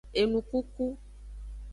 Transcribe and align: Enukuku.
Enukuku. 0.21 0.87